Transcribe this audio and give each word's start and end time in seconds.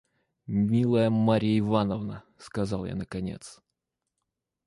«Милая 0.47 1.11
Марья 1.11 1.59
Ивановна!– 1.59 2.23
сказал 2.39 2.85
я 2.87 2.95
наконец. 2.95 3.61